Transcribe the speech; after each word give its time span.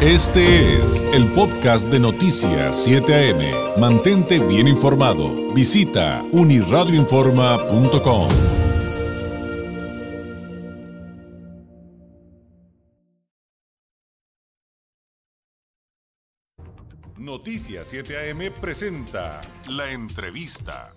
Este 0.00 0.76
es 0.76 1.02
el 1.12 1.26
podcast 1.32 1.88
de 1.88 1.98
Noticias 1.98 2.84
7 2.84 3.32
AM. 3.32 3.80
Mantente 3.80 4.38
bien 4.38 4.68
informado. 4.68 5.52
Visita 5.52 6.24
uniradioinforma.com. 6.30 8.28
Noticias 17.16 17.88
7 17.88 18.30
AM 18.30 18.52
presenta 18.60 19.40
la 19.68 19.90
entrevista. 19.90 20.94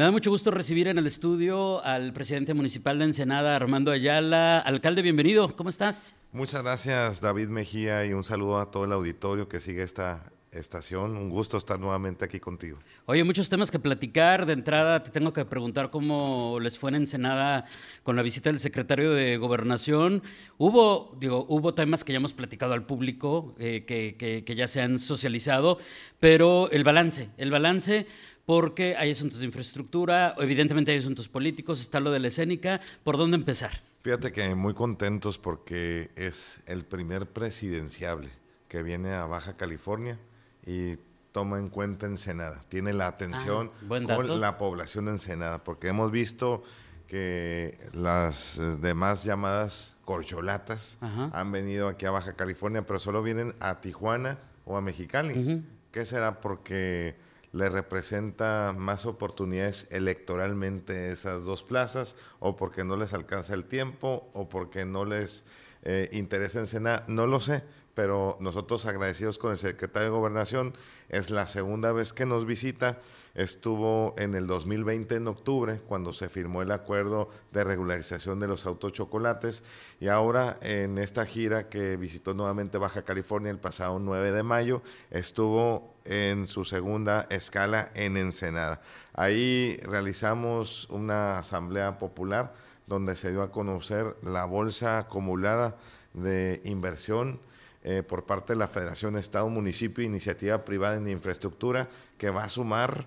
Me 0.00 0.04
da 0.04 0.12
mucho 0.12 0.30
gusto 0.30 0.50
recibir 0.50 0.88
en 0.88 0.96
el 0.96 1.06
estudio 1.06 1.84
al 1.84 2.14
presidente 2.14 2.54
municipal 2.54 2.98
de 2.98 3.04
Ensenada, 3.04 3.54
Armando 3.54 3.90
Ayala. 3.90 4.58
Alcalde, 4.58 5.02
bienvenido. 5.02 5.54
¿Cómo 5.54 5.68
estás? 5.68 6.16
Muchas 6.32 6.62
gracias, 6.62 7.20
David 7.20 7.48
Mejía, 7.48 8.06
y 8.06 8.14
un 8.14 8.24
saludo 8.24 8.60
a 8.60 8.70
todo 8.70 8.86
el 8.86 8.92
auditorio 8.92 9.46
que 9.46 9.60
sigue 9.60 9.82
esta 9.82 10.32
estación. 10.52 11.18
Un 11.18 11.28
gusto 11.28 11.58
estar 11.58 11.78
nuevamente 11.78 12.24
aquí 12.24 12.40
contigo. 12.40 12.78
Oye, 13.04 13.22
muchos 13.24 13.50
temas 13.50 13.70
que 13.70 13.78
platicar. 13.78 14.46
De 14.46 14.54
entrada, 14.54 15.02
te 15.02 15.10
tengo 15.10 15.34
que 15.34 15.44
preguntar 15.44 15.90
cómo 15.90 16.58
les 16.60 16.78
fue 16.78 16.88
en 16.88 16.96
Ensenada 16.96 17.66
con 18.02 18.16
la 18.16 18.22
visita 18.22 18.48
del 18.48 18.58
secretario 18.58 19.12
de 19.12 19.36
Gobernación. 19.36 20.22
Hubo, 20.56 21.14
digo, 21.20 21.44
hubo 21.50 21.74
temas 21.74 22.04
que 22.04 22.12
ya 22.12 22.16
hemos 22.16 22.32
platicado 22.32 22.72
al 22.72 22.86
público, 22.86 23.54
eh, 23.58 23.84
que, 23.86 24.16
que 24.16 24.54
ya 24.54 24.66
se 24.66 24.80
han 24.80 24.98
socializado, 24.98 25.78
pero 26.20 26.70
el 26.70 26.84
balance, 26.84 27.28
el 27.36 27.50
balance 27.50 28.06
porque 28.50 28.96
hay 28.96 29.12
asuntos 29.12 29.38
de 29.38 29.46
infraestructura, 29.46 30.34
evidentemente 30.38 30.90
hay 30.90 30.98
asuntos 30.98 31.28
políticos, 31.28 31.80
está 31.80 32.00
lo 32.00 32.10
de 32.10 32.18
la 32.18 32.26
escénica. 32.26 32.80
¿Por 33.04 33.16
dónde 33.16 33.36
empezar? 33.36 33.80
Fíjate 34.02 34.32
que 34.32 34.52
muy 34.56 34.74
contentos 34.74 35.38
porque 35.38 36.10
es 36.16 36.60
el 36.66 36.84
primer 36.84 37.28
presidenciable 37.28 38.28
que 38.66 38.82
viene 38.82 39.12
a 39.14 39.24
Baja 39.26 39.56
California 39.56 40.18
y 40.66 40.96
toma 41.30 41.60
en 41.60 41.68
cuenta 41.68 42.06
Ensenada. 42.06 42.64
Tiene 42.68 42.92
la 42.92 43.06
atención 43.06 43.70
ah, 43.88 44.16
con 44.16 44.40
la 44.40 44.58
población 44.58 45.04
de 45.04 45.12
Ensenada, 45.12 45.62
porque 45.62 45.86
hemos 45.86 46.10
visto 46.10 46.64
que 47.06 47.78
las 47.92 48.60
demás 48.80 49.22
llamadas 49.22 49.96
corcholatas 50.04 50.98
han 51.00 51.52
venido 51.52 51.86
aquí 51.86 52.04
a 52.04 52.10
Baja 52.10 52.32
California, 52.32 52.84
pero 52.84 52.98
solo 52.98 53.22
vienen 53.22 53.54
a 53.60 53.80
Tijuana 53.80 54.38
o 54.64 54.76
a 54.76 54.80
Mexicali. 54.80 55.64
¿Qué 55.92 56.04
será? 56.04 56.40
Porque 56.40 57.29
le 57.52 57.68
representa 57.68 58.74
más 58.76 59.06
oportunidades 59.06 59.88
electoralmente 59.90 61.10
esas 61.10 61.42
dos 61.44 61.62
plazas, 61.62 62.16
o 62.38 62.56
porque 62.56 62.84
no 62.84 62.96
les 62.96 63.12
alcanza 63.12 63.54
el 63.54 63.64
tiempo, 63.64 64.30
o 64.34 64.48
porque 64.48 64.84
no 64.84 65.04
les 65.04 65.44
eh, 65.82 66.08
interesa 66.12 66.60
Ensenada, 66.60 67.04
no 67.08 67.26
lo 67.26 67.40
sé, 67.40 67.64
pero 68.00 68.38
nosotros 68.40 68.86
agradecidos 68.86 69.36
con 69.36 69.50
el 69.50 69.58
secretario 69.58 70.08
de 70.08 70.16
Gobernación, 70.16 70.72
es 71.10 71.28
la 71.28 71.46
segunda 71.46 71.92
vez 71.92 72.14
que 72.14 72.24
nos 72.24 72.46
visita, 72.46 72.98
estuvo 73.34 74.14
en 74.16 74.34
el 74.34 74.46
2020 74.46 75.16
en 75.16 75.28
octubre, 75.28 75.82
cuando 75.86 76.14
se 76.14 76.30
firmó 76.30 76.62
el 76.62 76.70
acuerdo 76.70 77.28
de 77.52 77.62
regularización 77.62 78.40
de 78.40 78.48
los 78.48 78.64
autos 78.64 78.94
chocolates, 78.94 79.64
y 80.00 80.08
ahora 80.08 80.56
en 80.62 80.96
esta 80.96 81.26
gira 81.26 81.68
que 81.68 81.98
visitó 81.98 82.32
nuevamente 82.32 82.78
Baja 82.78 83.02
California 83.02 83.50
el 83.50 83.58
pasado 83.58 83.98
9 83.98 84.32
de 84.32 84.44
mayo, 84.44 84.80
estuvo 85.10 85.94
en 86.06 86.46
su 86.46 86.64
segunda 86.64 87.26
escala 87.28 87.90
en 87.94 88.16
Ensenada. 88.16 88.80
Ahí 89.12 89.78
realizamos 89.82 90.88
una 90.88 91.38
asamblea 91.38 91.98
popular 91.98 92.54
donde 92.86 93.14
se 93.14 93.30
dio 93.30 93.42
a 93.42 93.52
conocer 93.52 94.16
la 94.22 94.46
bolsa 94.46 95.00
acumulada 95.00 95.76
de 96.14 96.62
inversión 96.64 97.40
eh, 97.82 98.02
por 98.02 98.24
parte 98.24 98.52
de 98.52 98.58
la 98.58 98.68
Federación 98.68 99.16
Estado, 99.16 99.48
Municipio 99.48 100.04
Iniciativa 100.04 100.64
Privada 100.64 100.96
en 100.96 101.08
Infraestructura, 101.08 101.88
que 102.18 102.30
va 102.30 102.44
a 102.44 102.48
sumar 102.48 103.06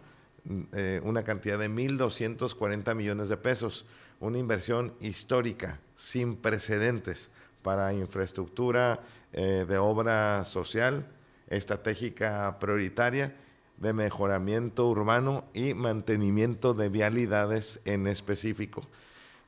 eh, 0.73 0.99
una 1.03 1.23
cantidad 1.23 1.59
de 1.59 1.70
1.240 1.70 2.95
millones 2.95 3.30
de 3.30 3.37
pesos, 3.37 3.86
una 4.20 4.39
inversión 4.39 4.93
histórica, 4.99 5.80
sin 5.95 6.36
precedentes 6.36 7.31
para 7.61 7.93
infraestructura 7.93 9.02
eh, 9.31 9.65
de 9.67 9.77
obra 9.77 10.43
social, 10.45 11.05
estratégica 11.48 12.58
prioritaria 12.59 13.36
de 13.77 13.93
mejoramiento 13.93 14.89
urbano 14.89 15.45
y 15.53 15.73
mantenimiento 15.73 16.73
de 16.73 16.89
vialidades 16.89 17.80
en 17.86 18.08
específico. 18.08 18.87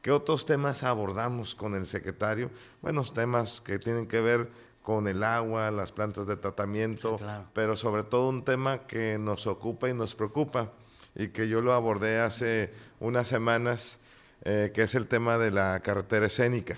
¿Qué 0.01 0.11
otros 0.11 0.45
temas 0.45 0.83
abordamos 0.83 1.55
con 1.55 1.73
el 1.73 1.85
secretario? 1.85 2.51
Buenos 2.81 3.13
temas 3.13 3.59
que 3.59 3.79
tienen 3.79 4.07
que 4.07 4.21
ver 4.21 4.49
con 4.85 5.07
el 5.07 5.23
agua, 5.23 5.71
las 5.71 5.91
plantas 5.91 6.27
de 6.27 6.37
tratamiento, 6.37 7.17
pero 7.53 7.75
sobre 7.75 8.03
todo 8.03 8.29
un 8.29 8.45
tema 8.45 8.85
que 8.85 9.17
nos 9.17 9.47
ocupa 9.47 9.89
y 9.89 9.95
nos 9.95 10.13
preocupa 10.13 10.73
y 11.15 11.29
que 11.29 11.47
yo 11.47 11.61
lo 11.61 11.73
abordé 11.73 12.19
hace 12.19 12.71
unas 12.99 13.27
semanas, 13.27 13.99
eh, 14.43 14.71
que 14.75 14.83
es 14.83 14.93
el 14.93 15.07
tema 15.07 15.39
de 15.39 15.49
la 15.49 15.79
carretera 15.79 16.27
escénica, 16.27 16.77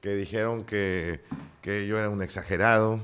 que 0.00 0.14
dijeron 0.14 0.64
que, 0.64 1.20
que 1.62 1.88
yo 1.88 1.98
era 1.98 2.10
un 2.10 2.22
exagerado, 2.22 3.00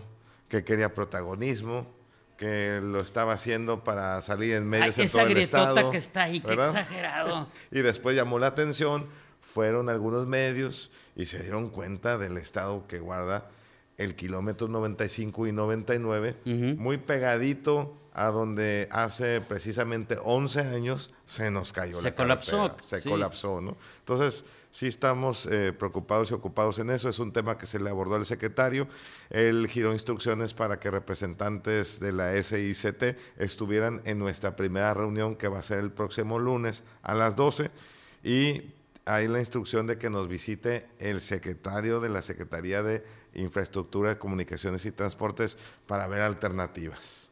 que 0.49 0.63
quería 0.63 0.95
protagonismo, 0.95 1.93
que 2.37 2.79
lo 2.81 3.01
estaba 3.01 3.33
haciendo 3.33 3.83
para 3.83 4.23
salir 4.23 4.55
en 4.55 4.69
medios 4.69 4.99
Ay, 4.99 5.07
en 5.07 5.11
todo 5.11 5.23
el 5.23 5.39
estado. 5.39 5.91
que 5.91 5.97
está 5.97 6.23
ahí, 6.23 6.39
qué 6.39 6.53
exagerado. 6.53 7.49
y 7.73 7.81
después 7.81 8.15
llamó 8.15 8.39
la 8.39 8.47
atención, 8.47 9.09
fueron 9.41 9.89
algunos 9.89 10.29
medios 10.29 10.93
y 11.17 11.27
se 11.27 11.43
dieron 11.43 11.71
cuenta 11.71 12.19
del 12.19 12.37
estado 12.37 12.87
que 12.87 13.01
guarda 13.01 13.49
el 13.99 14.15
kilómetro 14.15 14.69
95 14.69 15.47
y 15.49 15.53
99, 15.53 16.37
muy 16.79 16.99
pegadito 16.99 17.95
a 18.15 18.29
donde 18.29 18.89
hace 18.91 19.41
precisamente 19.41 20.17
11 20.21 20.61
años 20.61 21.15
se 21.25 21.51
nos 21.51 21.73
cayó 21.73 21.97
se 21.97 22.11
la 22.11 22.15
colapsó, 22.17 22.77
se 22.81 23.09
colapsó, 23.09 23.61
¿no? 23.61 23.77
Entonces, 24.01 24.45
sí 24.71 24.87
estamos 24.87 25.47
eh, 25.47 25.73
preocupados 25.73 26.31
y 26.31 26.35
ocupados 26.35 26.79
en 26.79 26.91
eso. 26.91 27.09
Es 27.09 27.19
un 27.19 27.33
tema 27.33 27.59
que 27.59 27.67
se 27.67 27.79
le 27.81 27.91
abordó 27.91 28.17
al 28.17 28.27
secretario. 28.27 28.89
Él 29.31 29.69
giró 29.69 29.93
instrucciones 29.93 30.55
para 30.55 30.81
que 30.81 30.91
representantes 30.91 32.01
de 32.01 32.13
la 32.13 32.43
SICT 32.43 33.17
estuvieran 33.39 34.03
en 34.05 34.19
nuestra 34.19 34.57
primera 34.57 34.95
reunión 34.95 35.37
que 35.37 35.49
va 35.49 35.61
a 35.61 35.63
ser 35.63 35.79
el 35.79 35.91
próximo 35.91 36.39
lunes 36.39 36.85
a 37.03 37.15
las 37.15 37.37
12 37.37 37.71
y 38.25 38.75
hay 39.05 39.27
la 39.27 39.39
instrucción 39.39 39.87
de 39.87 39.97
que 39.97 40.11
nos 40.11 40.29
visite 40.29 40.87
el 40.99 41.21
secretario 41.21 42.01
de 42.01 42.11
la 42.11 42.21
Secretaría 42.21 42.83
de 42.83 43.03
Infraestructura, 43.39 44.19
Comunicaciones 44.19 44.85
y 44.87 44.93
Transportes 44.93 45.59
para 45.87 46.07
ver 46.07 46.21
alternativas. 46.21 47.31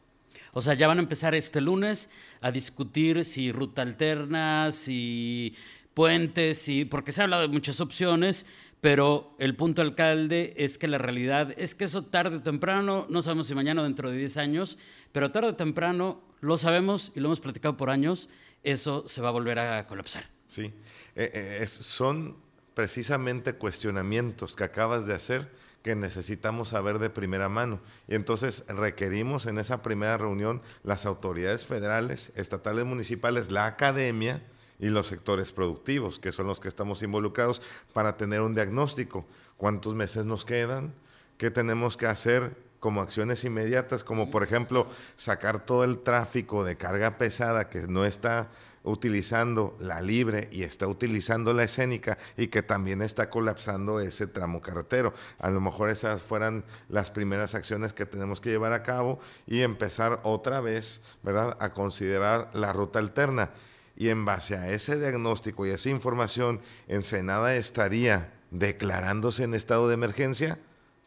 O 0.53 0.63
sea, 0.63 0.75
ya 0.75 0.89
van 0.89 0.99
a 0.99 1.03
empezar 1.03 1.35
este 1.35 1.61
lunes 1.61 2.11
a 2.41 2.51
discutir 2.51 3.25
si 3.25 3.53
ruta 3.53 3.83
alterna, 3.83 4.73
si 4.73 5.55
puentes, 5.93 6.69
y 6.69 6.85
porque 6.85 7.13
se 7.13 7.21
ha 7.21 7.25
hablado 7.25 7.43
de 7.43 7.49
muchas 7.49 7.81
opciones, 7.81 8.47
pero 8.81 9.35
el 9.39 9.57
punto 9.57 9.83
alcalde 9.83 10.55
es 10.57 10.79
que 10.79 10.89
la 10.89 10.99
realidad 10.99 11.53
es 11.59 11.75
que 11.75 11.85
eso 11.85 12.05
tarde 12.05 12.37
o 12.37 12.43
temprano, 12.43 13.07
no 13.11 13.21
sabemos 13.21 13.47
si 13.49 13.55
mañana 13.55 13.83
o 13.83 13.85
dentro 13.85 14.11
de 14.11 14.17
10 14.17 14.37
años, 14.37 14.79
pero 15.13 15.31
tarde 15.31 15.49
o 15.49 15.57
temprano 15.57 16.23
lo 16.41 16.57
sabemos 16.57 17.13
y 17.15 17.21
lo 17.21 17.29
hemos 17.29 17.41
platicado 17.41 17.77
por 17.77 17.91
años, 17.91 18.31
eso 18.63 19.07
se 19.07 19.21
va 19.21 19.29
a 19.29 19.33
volver 19.33 19.59
a 19.59 19.87
colapsar. 19.87 20.25
Sí, 20.47 20.73
eh, 21.17 21.59
eh, 21.61 21.67
son 21.67 22.37
precisamente 22.75 23.55
cuestionamientos 23.55 24.55
que 24.55 24.65
acabas 24.65 25.07
de 25.07 25.15
hacer 25.15 25.51
que 25.87 25.95
necesitamos 25.95 26.71
saber 26.71 26.99
de 26.99 27.11
primera 27.11 27.49
mano. 27.49 27.79
Y 28.09 28.17
entonces 28.17 28.65
requerimos 28.67 29.47
en 29.47 29.57
esa 29.57 29.83
primera 29.83 30.19
reunión 30.19 30.61
las 30.83 31.07
autoridades 31.07 31.65
federales, 31.65 32.33
estatales, 32.35 32.85
municipales, 32.85 33.53
la 33.53 33.67
academia, 33.67 34.43
y 34.81 34.89
los 34.89 35.07
sectores 35.07 35.53
productivos, 35.53 36.19
que 36.19 36.33
son 36.33 36.49
los 36.49 36.59
que 36.59 36.67
estamos 36.67 37.05
involucrados, 37.05 37.63
para 37.93 38.17
tener 38.17 38.41
un 38.41 38.53
diagnóstico. 38.53 39.25
¿Cuántos 39.57 39.95
meses 39.95 40.27
nos 40.27 40.45
quedan? 40.45 40.93
¿Qué 41.39 41.53
tenemos 41.53 41.97
que 41.97 42.07
hacer 42.07 42.57
como 42.81 43.01
acciones 43.01 43.45
inmediatas? 43.45 44.05
Como 44.05 44.31
por 44.31 44.43
ejemplo 44.43 44.87
sacar 45.17 45.65
todo 45.65 45.85
el 45.85 45.99
tráfico 45.99 46.65
de 46.65 46.77
carga 46.77 47.19
pesada 47.19 47.69
que 47.69 47.87
no 47.87 48.05
está 48.05 48.49
utilizando 48.87 49.77
la 49.81 50.01
libre 50.01 50.49
y 50.53 50.63
está 50.63 50.87
utilizando 50.87 51.53
la 51.53 51.65
escénica 51.65 52.19
y 52.37 52.47
que 52.47 52.63
también 52.63 53.03
está 53.03 53.29
colapsando 53.29 54.01
ese 54.01 54.27
tramo 54.29 54.63
carretero. 54.63 55.13
A 55.39 55.51
lo 55.51 55.61
mejor 55.61 55.91
esas 55.91 56.23
fueran 56.23 56.65
las 56.89 57.11
primeras 57.11 57.55
acciones 57.55 57.93
que 57.93 58.07
tenemos 58.07 58.41
que 58.41 58.51
llevar 58.51 58.73
a 58.73 58.83
cabo 58.83 59.19
y 59.47 59.63
empezar 59.63 60.21
otra 60.23 60.61
vez, 60.61 61.03
¿verdad?, 61.23 61.57
a 61.61 61.73
considerar 61.75 62.51
la 62.55 62.73
ruta 62.73 63.01
alterna 63.01 63.51
y 63.97 64.11
en 64.11 64.25
base 64.25 64.57
a 64.57 64.71
ese 64.71 64.99
diagnóstico 64.99 65.67
y 65.67 65.71
esa 65.71 65.89
información, 65.89 66.61
Ensenada 66.87 67.57
estaría 67.57 68.33
declarándose 68.51 69.43
en 69.45 69.55
estado 69.55 69.89
de 69.89 69.95
emergencia, 69.95 70.59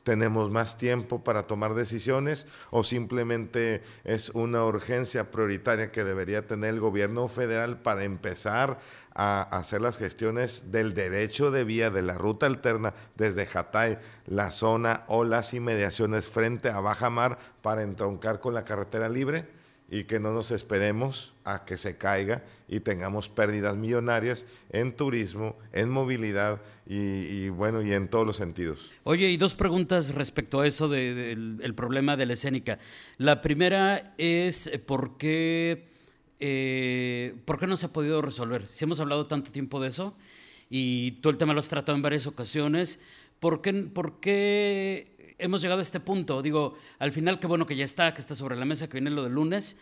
tenemos 0.09 0.49
más 0.49 0.79
tiempo 0.79 1.23
para 1.23 1.45
tomar 1.45 1.75
decisiones 1.75 2.47
o 2.71 2.83
simplemente 2.83 3.83
es 4.03 4.31
una 4.31 4.65
urgencia 4.65 5.29
prioritaria 5.29 5.91
que 5.91 6.03
debería 6.03 6.47
tener 6.47 6.71
el 6.71 6.79
gobierno 6.79 7.27
federal 7.27 7.83
para 7.83 8.05
empezar 8.05 8.79
a 9.13 9.43
hacer 9.55 9.81
las 9.81 9.99
gestiones 9.99 10.71
del 10.71 10.95
derecho 10.95 11.51
de 11.51 11.63
vía 11.63 11.91
de 11.91 12.01
la 12.01 12.17
ruta 12.17 12.47
alterna 12.47 12.95
desde 13.17 13.45
Jatay, 13.45 13.99
la 14.25 14.49
zona 14.49 15.03
o 15.05 15.25
las 15.25 15.53
inmediaciones 15.53 16.27
frente 16.27 16.69
a 16.69 16.79
Baja 16.79 17.11
Mar 17.11 17.37
para 17.61 17.83
entroncar 17.83 18.39
con 18.39 18.55
la 18.55 18.65
carretera 18.65 19.09
libre 19.09 19.58
y 19.91 20.03
que 20.03 20.19
no 20.19 20.31
nos 20.33 20.51
esperemos 20.51 21.33
a 21.43 21.65
que 21.65 21.77
se 21.77 21.97
caiga 21.97 22.43
y 22.67 22.81
tengamos 22.81 23.27
pérdidas 23.27 23.75
millonarias 23.75 24.45
en 24.71 24.95
turismo, 24.95 25.57
en 25.73 25.89
movilidad 25.89 26.61
y, 26.85 27.49
bueno, 27.49 27.81
y 27.81 27.93
en 27.93 28.07
todos 28.07 28.25
los 28.25 28.37
sentidos. 28.37 28.91
Oye, 29.03 29.29
y 29.29 29.37
dos 29.37 29.55
preguntas 29.55 30.13
respecto 30.13 30.61
a 30.61 30.67
eso 30.67 30.87
del 30.87 31.73
problema 31.75 32.15
de 32.17 32.27
la 32.27 32.33
escénica. 32.33 32.77
La 33.17 33.41
primera 33.41 34.13
es 34.17 34.69
por 34.85 35.17
qué, 35.17 35.87
eh, 36.39 37.35
por 37.45 37.59
qué 37.59 37.65
no 37.65 37.75
se 37.75 37.87
ha 37.87 37.93
podido 37.93 38.21
resolver. 38.21 38.67
Si 38.67 38.85
hemos 38.85 38.99
hablado 38.99 39.25
tanto 39.25 39.51
tiempo 39.51 39.81
de 39.81 39.89
eso 39.89 40.15
y 40.69 41.11
tú 41.21 41.29
el 41.29 41.37
tema 41.37 41.53
lo 41.53 41.59
has 41.59 41.69
tratado 41.69 41.95
en 41.95 42.03
varias 42.03 42.27
ocasiones, 42.27 43.01
¿por 43.39 43.61
qué, 43.61 43.73
por 43.73 44.19
qué 44.19 45.18
hemos 45.39 45.61
llegado 45.61 45.79
a 45.79 45.83
este 45.83 45.99
punto. 45.99 46.41
Digo, 46.41 46.75
al 46.99 47.11
final, 47.11 47.39
qué 47.39 47.47
bueno 47.47 47.65
que 47.65 47.75
ya 47.75 47.85
está, 47.85 48.13
que 48.13 48.21
está 48.21 48.35
sobre 48.35 48.55
la 48.55 48.65
mesa, 48.65 48.87
que 48.87 48.93
viene 48.93 49.09
lo 49.09 49.23
del 49.23 49.33
lunes, 49.33 49.77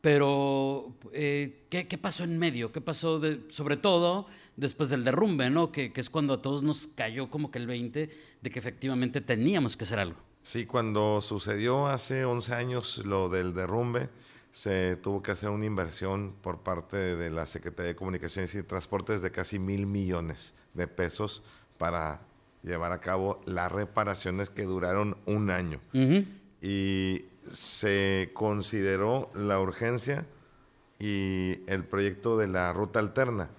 pero 0.00 0.94
eh, 1.12 1.66
¿qué, 1.70 1.98
pasó 1.98 2.24
en 2.24 2.38
medio? 2.38 2.72
¿Qué 2.72 2.80
pasó 2.80 3.20
sobre 3.48 3.76
todo 3.76 4.26
después 4.56 4.90
del 4.90 5.04
derrumbe, 5.04 5.48
¿no? 5.50 5.72
Que, 5.72 5.92
es 5.94 6.10
cuando 6.10 6.34
a 6.34 6.42
todos 6.42 6.62
nos 6.62 6.88
cayó 6.88 7.30
como 7.30 7.50
que 7.50 7.58
el 7.58 7.66
20 7.66 8.10
de 8.40 8.50
que 8.50 8.58
efectivamente 8.58 9.20
teníamos 9.20 9.76
que 9.76 9.84
hacer 9.84 9.98
algo. 9.98 10.18
Sí, 10.42 10.66
cuando 10.66 11.20
sucedió 11.22 11.86
hace 11.86 12.24
11 12.24 12.54
años 12.54 12.98
lo 13.06 13.30
del 13.30 13.54
derrumbe, 13.54 14.10
se 14.52 14.96
tuvo 14.96 15.22
que 15.22 15.32
hacer 15.32 15.48
una 15.48 15.64
inversión 15.64 16.34
por 16.42 16.62
parte 16.62 16.96
de 16.96 17.30
la 17.30 17.46
Secretaría 17.46 17.88
de 17.88 17.96
Comunicaciones 17.96 18.54
y 18.54 18.62
Transportes 18.62 19.22
de 19.22 19.30
casi 19.30 19.58
mil 19.58 19.86
millones 19.86 20.54
de 20.74 20.86
pesos 20.86 21.42
para 21.78 22.20
llevar 22.64 22.92
a 22.92 23.00
cabo 23.00 23.40
las 23.46 23.70
reparaciones 23.70 24.50
que 24.50 24.64
duraron 24.64 25.16
un 25.26 25.50
año. 25.50 25.80
Y 26.60 27.26
se 27.52 28.30
consideró 28.32 29.30
la 29.34 29.60
urgencia 29.60 30.26
y 30.98 31.58
el 31.66 31.84
proyecto 31.84 32.38
de 32.38 32.48
la 32.48 32.72
ruta 32.72 32.98
alterna. 32.98 33.50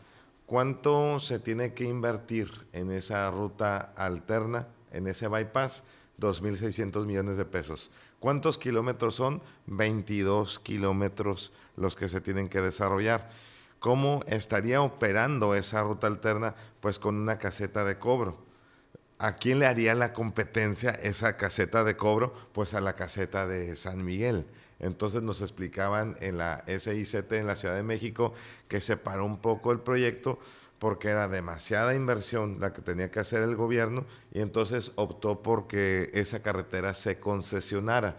¿Cuánto 0.45 1.19
se 1.19 1.39
tiene 1.39 1.73
que 1.73 1.85
invertir 1.85 2.49
en 2.73 2.91
esa 2.91 3.29
ruta 3.31 3.93
alterna, 3.95 4.67
en 4.91 5.07
ese 5.07 5.27
bypass? 5.27 5.83
2.600 6.19 7.05
millones 7.05 7.37
de 7.37 7.45
pesos. 7.45 7.91
¿Cuántos 8.19 8.57
kilómetros 8.57 9.15
son? 9.15 9.41
22 9.67 10.59
kilómetros 10.59 11.51
los 11.75 11.95
que 11.95 12.07
se 12.07 12.21
tienen 12.21 12.47
que 12.47 12.61
desarrollar. 12.61 13.29
¿Cómo 13.79 14.23
estaría 14.27 14.81
operando 14.81 15.55
esa 15.55 15.83
ruta 15.83 16.07
alterna? 16.07 16.55
Pues 16.79 16.99
con 16.99 17.15
una 17.15 17.37
caseta 17.37 17.83
de 17.83 17.99
cobro. 17.99 18.44
¿A 19.17 19.35
quién 19.35 19.59
le 19.59 19.65
haría 19.65 19.95
la 19.95 20.12
competencia 20.12 20.91
esa 20.91 21.38
caseta 21.38 21.85
de 21.85 21.95
cobro? 21.95 22.33
Pues 22.51 22.73
a 22.73 22.81
la 22.81 22.94
caseta 22.94 23.47
de 23.47 23.75
San 23.77 24.03
Miguel. 24.03 24.45
Entonces 24.79 25.21
nos 25.21 25.39
explicaban 25.41 26.17
en 26.19 26.38
la 26.38 26.65
SICT 26.67 27.31
en 27.33 27.47
la 27.47 27.56
Ciudad 27.56 27.75
de 27.75 27.83
México 27.83 28.33
que 28.67 28.81
se 28.81 28.97
paró 28.97 29.25
un 29.25 29.38
poco 29.38 29.71
el 29.71 29.79
proyecto 29.79 30.38
porque 30.79 31.09
era 31.09 31.29
demasiada 31.29 31.95
inversión 31.95 32.57
la 32.59 32.73
que 32.73 32.81
tenía 32.81 33.09
que 33.09 33.21
hacer 33.21 33.41
el 33.41 33.56
gobierno 33.56 34.06
y 34.33 34.41
entonces 34.41 34.91
optó 34.95 35.41
porque 35.41 36.09
esa 36.13 36.41
carretera 36.41 36.94
se 36.94 37.17
concesionara, 37.17 38.17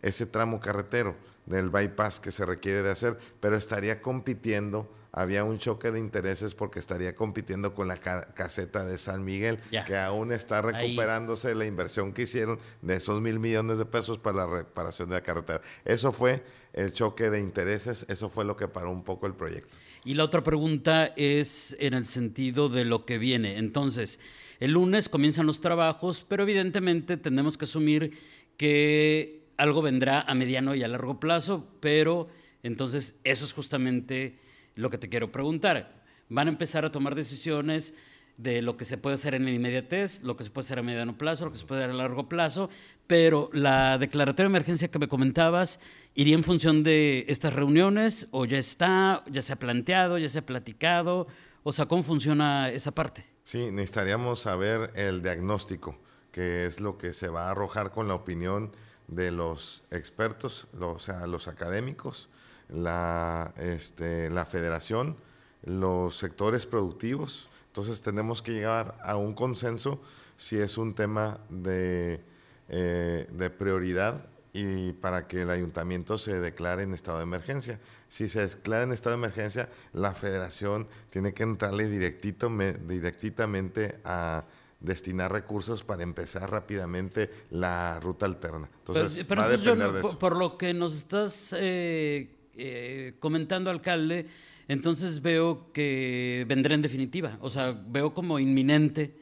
ese 0.00 0.24
tramo 0.24 0.60
carretero 0.60 1.14
del 1.44 1.68
bypass 1.68 2.20
que 2.20 2.30
se 2.30 2.46
requiere 2.46 2.82
de 2.82 2.90
hacer, 2.90 3.18
pero 3.40 3.56
estaría 3.58 4.00
compitiendo 4.00 4.88
había 5.12 5.44
un 5.44 5.58
choque 5.58 5.90
de 5.90 5.98
intereses 5.98 6.54
porque 6.54 6.78
estaría 6.78 7.14
compitiendo 7.14 7.74
con 7.74 7.88
la 7.88 7.96
caseta 7.96 8.84
de 8.84 8.98
San 8.98 9.24
Miguel, 9.24 9.58
que 9.86 9.96
aún 9.96 10.32
está 10.32 10.62
recuperándose 10.62 11.54
la 11.54 11.66
inversión 11.66 12.12
que 12.12 12.22
hicieron 12.22 12.58
de 12.82 12.96
esos 12.96 13.20
mil 13.20 13.38
millones 13.38 13.78
de 13.78 13.86
pesos 13.86 14.18
para 14.18 14.38
la 14.38 14.46
reparación 14.46 15.08
de 15.08 15.16
la 15.16 15.22
carretera. 15.22 15.60
Eso 15.84 16.12
fue 16.12 16.42
el 16.72 16.92
choque 16.92 17.30
de 17.30 17.40
intereses, 17.40 18.06
eso 18.08 18.28
fue 18.28 18.44
lo 18.44 18.56
que 18.56 18.68
paró 18.68 18.90
un 18.90 19.02
poco 19.02 19.26
el 19.26 19.34
proyecto. 19.34 19.76
Y 20.04 20.14
la 20.14 20.24
otra 20.24 20.42
pregunta 20.42 21.12
es 21.16 21.76
en 21.80 21.94
el 21.94 22.06
sentido 22.06 22.68
de 22.68 22.84
lo 22.84 23.04
que 23.04 23.18
viene. 23.18 23.58
Entonces, 23.58 24.20
el 24.60 24.72
lunes 24.72 25.08
comienzan 25.08 25.46
los 25.46 25.60
trabajos, 25.60 26.24
pero 26.28 26.42
evidentemente 26.42 27.16
tenemos 27.16 27.56
que 27.56 27.64
asumir 27.64 28.18
que 28.56 29.48
algo 29.56 29.82
vendrá 29.82 30.22
a 30.22 30.34
mediano 30.34 30.74
y 30.74 30.82
a 30.82 30.88
largo 30.88 31.18
plazo, 31.18 31.66
pero 31.80 32.28
entonces 32.62 33.20
eso 33.24 33.44
es 33.44 33.52
justamente 33.52 34.38
lo 34.78 34.90
que 34.90 34.98
te 34.98 35.08
quiero 35.08 35.32
preguntar. 35.32 36.02
Van 36.28 36.46
a 36.46 36.50
empezar 36.50 36.84
a 36.84 36.92
tomar 36.92 37.14
decisiones 37.14 37.94
de 38.36 38.62
lo 38.62 38.76
que 38.76 38.84
se 38.84 38.96
puede 38.96 39.14
hacer 39.14 39.34
en 39.34 39.44
la 39.44 39.50
inmediatez, 39.50 40.22
lo 40.22 40.36
que 40.36 40.44
se 40.44 40.50
puede 40.50 40.64
hacer 40.64 40.78
a 40.78 40.82
mediano 40.82 41.18
plazo, 41.18 41.46
lo 41.46 41.52
que 41.52 41.58
se 41.58 41.66
puede 41.66 41.82
hacer 41.82 41.94
a 41.94 41.98
largo 41.98 42.28
plazo, 42.28 42.70
pero 43.08 43.50
la 43.52 43.98
declaratoria 43.98 44.48
de 44.48 44.56
emergencia 44.56 44.88
que 44.88 45.00
me 45.00 45.08
comentabas 45.08 45.80
iría 46.14 46.36
en 46.36 46.44
función 46.44 46.84
de 46.84 47.24
estas 47.28 47.52
reuniones 47.52 48.28
o 48.30 48.44
ya 48.44 48.58
está, 48.58 49.24
ya 49.28 49.42
se 49.42 49.52
ha 49.52 49.56
planteado, 49.56 50.18
ya 50.18 50.28
se 50.28 50.38
ha 50.38 50.46
platicado, 50.46 51.26
o 51.64 51.72
sea, 51.72 51.86
¿cómo 51.86 52.04
funciona 52.04 52.70
esa 52.70 52.92
parte? 52.92 53.24
Sí, 53.42 53.72
necesitaríamos 53.72 54.40
saber 54.40 54.92
el 54.94 55.20
diagnóstico, 55.20 55.98
que 56.30 56.66
es 56.66 56.80
lo 56.80 56.96
que 56.96 57.14
se 57.14 57.28
va 57.28 57.48
a 57.48 57.50
arrojar 57.50 57.90
con 57.90 58.06
la 58.06 58.14
opinión 58.14 58.70
de 59.08 59.32
los 59.32 59.82
expertos, 59.90 60.68
o 60.78 61.00
sea, 61.00 61.26
los 61.26 61.48
académicos, 61.48 62.28
la, 62.68 63.52
este, 63.56 64.30
la 64.30 64.44
federación, 64.44 65.16
los 65.64 66.16
sectores 66.16 66.66
productivos. 66.66 67.48
Entonces 67.68 68.02
tenemos 68.02 68.42
que 68.42 68.52
llegar 68.52 68.96
a 69.02 69.16
un 69.16 69.34
consenso 69.34 70.00
si 70.36 70.56
es 70.58 70.78
un 70.78 70.94
tema 70.94 71.38
de, 71.48 72.20
eh, 72.68 73.26
de 73.30 73.50
prioridad 73.50 74.26
y 74.52 74.92
para 74.92 75.26
que 75.26 75.42
el 75.42 75.50
ayuntamiento 75.50 76.18
se 76.18 76.40
declare 76.40 76.82
en 76.82 76.94
estado 76.94 77.18
de 77.18 77.24
emergencia. 77.24 77.80
Si 78.08 78.28
se 78.28 78.46
declara 78.46 78.84
en 78.84 78.92
estado 78.92 79.16
de 79.16 79.20
emergencia, 79.20 79.68
la 79.92 80.14
federación 80.14 80.88
tiene 81.10 81.34
que 81.34 81.42
entrarle 81.42 81.88
directito, 81.88 82.50
directitamente 82.86 84.00
a 84.04 84.44
destinar 84.80 85.32
recursos 85.32 85.82
para 85.82 86.02
empezar 86.02 86.50
rápidamente 86.50 87.30
la 87.50 88.00
ruta 88.00 88.26
alterna. 88.26 88.70
Entonces, 88.78 89.24
pero, 89.28 89.42
va 89.42 89.48
a 89.48 89.50
depender 89.50 89.92
de 89.92 90.00
eso. 90.00 90.18
Por, 90.18 90.36
lo 90.36 90.56
que 90.56 90.72
nos 90.72 90.94
estás 90.94 91.54
eh, 91.58 92.37
eh, 92.58 93.14
comentando, 93.20 93.70
alcalde, 93.70 94.26
entonces 94.66 95.22
veo 95.22 95.72
que 95.72 96.44
vendrá 96.48 96.74
en 96.74 96.82
definitiva. 96.82 97.38
O 97.40 97.50
sea, 97.50 97.72
veo 97.86 98.12
como 98.12 98.38
inminente 98.38 99.14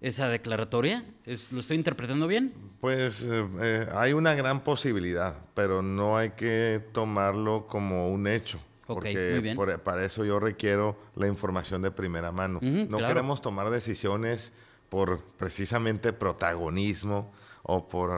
esa 0.00 0.28
declaratoria. 0.28 1.04
¿Lo 1.50 1.60
estoy 1.60 1.76
interpretando 1.76 2.26
bien? 2.26 2.54
Pues 2.80 3.24
eh, 3.24 3.46
eh, 3.60 3.86
hay 3.94 4.12
una 4.12 4.34
gran 4.34 4.62
posibilidad, 4.62 5.36
pero 5.54 5.82
no 5.82 6.16
hay 6.16 6.30
que 6.30 6.82
tomarlo 6.92 7.66
como 7.66 8.10
un 8.10 8.26
hecho. 8.26 8.60
porque 8.86 9.56
para 9.82 10.04
eso 10.04 10.24
yo 10.24 10.38
requiero 10.38 10.96
la 11.16 11.26
información 11.26 11.82
de 11.82 11.90
primera 11.90 12.30
mano. 12.30 12.60
no 12.62 12.98
queremos 12.98 13.42
tomar 13.42 13.70
decisiones 13.70 14.52
por 14.88 15.22
precisamente 15.36 16.12
protagonismo 16.12 17.32
o 17.64 17.88
por 17.88 18.12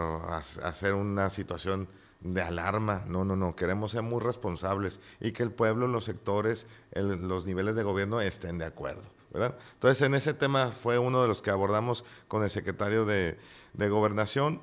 hacer 0.62 0.92
una 0.92 1.30
situación 1.30 1.88
de 2.20 2.42
alarma. 2.42 3.04
No, 3.06 3.24
no, 3.24 3.36
no. 3.36 3.54
Queremos 3.56 3.92
ser 3.92 4.02
muy 4.02 4.20
responsables 4.20 5.00
y 5.20 5.32
que 5.32 5.42
el 5.42 5.50
pueblo, 5.50 5.86
los 5.86 6.04
sectores, 6.04 6.66
los 6.92 7.46
niveles 7.46 7.76
de 7.76 7.82
gobierno 7.82 8.20
estén 8.20 8.58
de 8.58 8.64
acuerdo. 8.64 9.02
¿verdad? 9.30 9.56
Entonces, 9.74 10.00
en 10.02 10.14
ese 10.14 10.34
tema 10.34 10.70
fue 10.70 10.98
uno 10.98 11.20
de 11.22 11.28
los 11.28 11.42
que 11.42 11.50
abordamos 11.50 12.04
con 12.28 12.42
el 12.42 12.50
secretario 12.50 13.04
de, 13.04 13.38
Gobernación. 13.74 14.60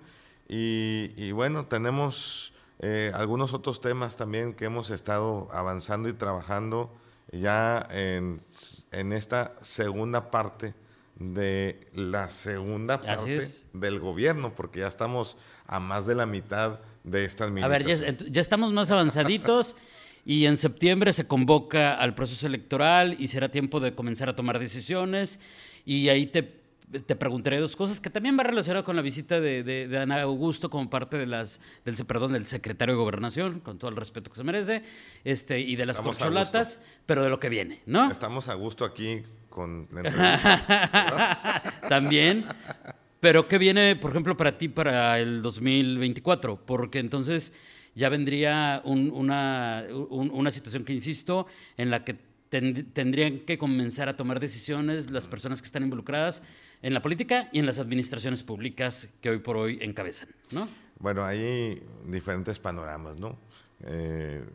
Y, 0.47 1.31
bueno, 1.31 1.65
tenemos 1.65 2.53
eh, 2.79 3.11
algunos 3.15 3.53
otros 3.53 3.81
temas 3.81 4.17
también 4.17 4.53
que 4.53 4.65
hemos 4.65 4.89
estado 4.89 5.47
avanzando 5.51 6.09
y 6.09 6.13
trabajando 6.13 6.93
ya 7.31 7.87
en, 7.89 8.39
en 8.91 9.13
esta 9.13 9.55
segunda 9.61 10.29
parte 10.29 10.73
de 11.17 11.87
la 11.93 12.29
segunda 12.29 13.01
parte 13.01 13.39
del 13.73 13.99
gobierno, 13.99 14.53
porque 14.53 14.81
ya 14.81 14.87
estamos 14.87 15.37
a 15.65 15.79
más 15.79 16.05
de 16.05 16.15
la 16.15 16.25
mitad 16.25 16.79
de 17.03 17.25
esta 17.25 17.45
administración. 17.45 18.09
A 18.09 18.11
ver, 18.11 18.31
ya, 18.31 18.41
estamos 18.41 18.73
más 18.73 18.91
avanzaditos 18.91 19.77
y 20.25 20.45
en 20.45 20.57
septiembre 20.57 21.13
se 21.13 21.27
convoca 21.27 21.95
al 21.95 22.15
proceso 22.15 22.47
electoral 22.47 23.15
y 23.19 23.27
será 23.27 23.49
tiempo 23.49 23.79
de 23.79 23.95
comenzar 23.95 24.27
a 24.29 24.35
tomar 24.35 24.59
decisiones 24.59 25.39
y 25.85 26.09
ahí 26.09 26.25
te, 26.25 26.64
te 27.05 27.15
preguntaré 27.15 27.59
dos 27.59 27.75
cosas 27.75 27.99
que 27.99 28.09
también 28.09 28.37
va 28.37 28.43
relacionado 28.43 28.83
con 28.83 28.95
la 28.95 29.01
visita 29.01 29.39
de, 29.39 29.63
de, 29.63 29.97
Ana 29.97 30.21
Augusto 30.21 30.69
como 30.69 30.89
parte 30.89 31.17
de 31.17 31.25
las, 31.25 31.59
del, 31.83 31.95
perdón, 32.05 32.33
del 32.33 32.45
secretario 32.45 32.95
de 32.95 32.99
Gobernación, 32.99 33.59
con 33.59 33.77
todo 33.77 33.89
el 33.89 33.97
respeto 33.97 34.29
que 34.29 34.37
se 34.37 34.43
merece, 34.43 34.83
este, 35.23 35.59
y 35.59 35.75
de 35.75 35.85
las 35.85 35.99
corcholatas, 35.99 36.81
pero 37.05 37.23
de 37.23 37.29
lo 37.29 37.39
que 37.39 37.49
viene, 37.49 37.81
¿no? 37.85 38.11
Estamos 38.11 38.47
a 38.47 38.53
gusto 38.53 38.85
aquí 38.85 39.23
con 39.49 39.87
la 39.91 41.61
También. 41.89 42.45
Pero 43.19 43.47
¿qué 43.47 43.57
viene, 43.57 43.95
por 43.95 44.11
ejemplo, 44.11 44.37
para 44.37 44.57
ti 44.57 44.67
para 44.67 45.19
el 45.19 45.41
2024? 45.41 46.65
Porque 46.65 46.99
entonces 46.99 47.53
ya 47.95 48.09
vendría 48.09 48.81
una, 48.85 49.85
una 50.09 50.51
situación 50.51 50.83
que, 50.83 50.93
insisto, 50.93 51.47
en 51.77 51.89
la 51.89 52.03
que 52.03 52.17
tendrían 52.49 53.39
que 53.39 53.57
comenzar 53.57 54.09
a 54.09 54.15
tomar 54.15 54.39
decisiones 54.39 55.11
las 55.11 55.27
personas 55.27 55.61
que 55.61 55.65
están 55.65 55.83
involucradas 55.83 56.43
en 56.81 56.93
la 56.93 57.01
política 57.01 57.49
y 57.51 57.59
en 57.59 57.65
las 57.65 57.79
administraciones 57.79 58.43
públicas 58.43 59.13
que 59.21 59.29
hoy 59.29 59.39
por 59.39 59.57
hoy 59.57 59.79
encabezan, 59.81 60.29
¿no? 60.51 60.69
Bueno, 60.99 61.25
hay 61.25 61.83
diferentes 62.07 62.59
panoramas, 62.59 63.19
¿no? 63.19 63.37
Eh, 63.81 64.45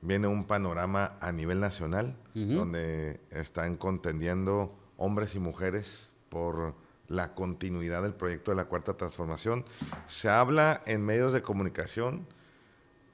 viene 0.00 0.26
un 0.26 0.44
panorama 0.44 1.18
a 1.20 1.30
nivel 1.32 1.60
nacional, 1.60 2.16
donde 2.34 3.20
están 3.30 3.76
contendiendo 3.76 4.74
hombres 4.96 5.34
y 5.34 5.38
mujeres 5.38 6.10
por 6.28 6.74
la 7.08 7.34
continuidad 7.34 8.02
del 8.02 8.14
proyecto 8.14 8.52
de 8.52 8.56
la 8.56 8.66
Cuarta 8.66 8.96
Transformación. 8.96 9.64
Se 10.06 10.30
habla 10.30 10.82
en 10.86 11.04
medios 11.04 11.32
de 11.32 11.42
comunicación 11.42 12.28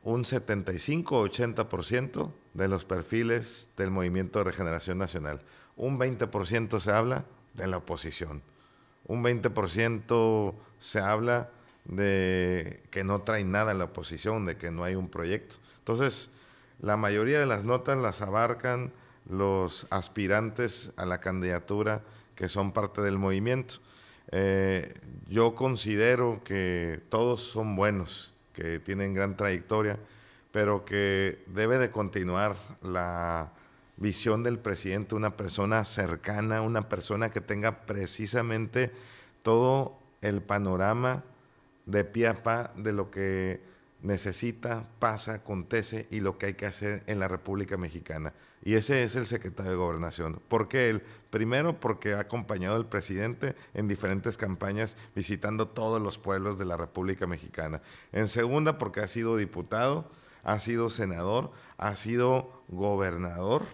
un 0.05 0.25
75-80% 0.25 2.31
de 2.57 2.69
los 2.69 2.85
perfiles 2.85 3.71
del 3.77 3.91
Movimiento 3.91 4.39
de 4.39 4.47
Regeneración 4.47 4.99
Nacional. 4.99 5.43
Un 5.77 5.99
20% 5.99 6.81
se 6.81 6.91
habla 6.91 7.25
de 7.55 7.67
la 7.67 7.77
oposición. 7.79 8.43
Un 9.07 9.23
20% 9.23 10.55
se 10.79 11.01
habla 11.01 11.51
de 11.85 12.83
que 12.91 13.05
no 13.05 13.23
trae 13.23 13.45
nada 13.45 13.73
en 13.73 13.79
la 13.79 13.85
oposición, 13.85 14.47
de 14.47 14.57
que 14.57 14.71
no 14.71 14.85
hay 14.85 14.95
un 14.95 15.09
proyecto. 15.09 15.57
Entonces, 15.79 16.31
la 16.81 16.97
mayoría 16.97 17.39
de 17.39 17.47
las 17.47 17.65
notas 17.65 17.97
las 17.99 18.23
abarcan 18.23 18.93
los 19.29 19.87
aspirantes 19.91 20.93
a 20.97 21.05
la 21.05 21.21
candidatura 21.21 22.03
que 22.35 22.49
son 22.49 22.73
parte 22.73 23.03
del 23.03 23.19
movimiento. 23.19 23.77
Eh, 24.33 24.95
yo 25.29 25.55
considero 25.55 26.43
que 26.45 27.01
todos 27.09 27.43
son 27.43 27.77
buenos, 27.77 28.35
que 28.53 28.81
tienen 28.81 29.15
gran 29.15 29.37
trayectoria, 29.37 29.99
pero 30.57 30.87
que 30.87 31.45
debe 31.49 31.77
de 31.77 31.91
continuar 31.91 32.57
la 32.81 33.53
visión 33.99 34.43
del 34.43 34.59
presidente, 34.59 35.15
una 35.15 35.37
persona 35.37 35.85
cercana, 35.85 36.63
una 36.63 36.89
persona 36.89 37.31
que 37.31 37.43
tenga 37.43 37.85
precisamente 37.85 38.91
todo 39.43 39.99
el 40.23 40.41
panorama 40.41 41.25
de 41.85 42.05
pie 42.05 42.29
a 42.29 42.43
pa 42.43 42.73
de 42.75 42.95
lo 42.95 43.11
que 43.11 43.61
necesita, 44.01 44.89
pasa, 44.99 45.35
acontece 45.35 46.07
y 46.11 46.21
lo 46.21 46.39
que 46.39 46.47
hay 46.47 46.55
que 46.55 46.65
hacer 46.65 47.03
en 47.07 47.19
la 47.19 47.29
República 47.29 47.77
Mexicana. 47.77 48.33
Y 48.65 48.77
ese 48.77 49.03
es 49.03 49.15
el 49.15 49.27
secretario 49.27 49.73
de 49.73 49.77
Gobernación. 49.77 50.41
¿Por 50.49 50.69
qué 50.69 50.89
él? 50.89 51.03
Primero 51.29 51.79
porque 51.79 52.15
ha 52.15 52.21
acompañado 52.21 52.77
al 52.77 52.89
presidente 52.89 53.55
en 53.75 53.89
diferentes 53.89 54.39
campañas 54.39 54.97
visitando 55.15 55.69
todos 55.69 56.01
los 56.01 56.17
pueblos 56.17 56.59
de 56.59 56.65
la 56.65 56.79
República 56.79 57.27
Mexicana. 57.27 57.83
En 58.11 58.27
segunda 58.27 58.79
porque 58.79 59.01
ha 59.01 59.09
sido 59.09 59.37
diputado, 59.37 60.11
ha 60.47 60.61
sido 60.61 60.91
senador, 60.91 61.51
ha 61.77 61.97
sido 61.97 62.63
gobernador 62.69 63.65